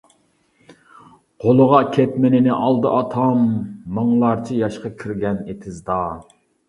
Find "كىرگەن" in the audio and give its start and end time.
5.05-5.39